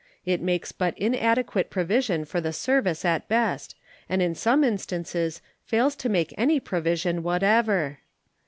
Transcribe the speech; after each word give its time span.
It 0.25 0.41
makes 0.41 0.71
but 0.71 0.97
inadequate 0.97 1.69
provision 1.69 2.25
for 2.25 2.41
the 2.41 2.53
service 2.53 3.05
at 3.05 3.27
best, 3.29 3.75
and 4.09 4.19
in 4.19 4.33
some 4.33 4.63
instances 4.63 5.43
fails 5.63 5.95
to 5.97 6.09
make 6.09 6.33
any 6.39 6.59
provision 6.59 7.21
whatever. 7.21 7.99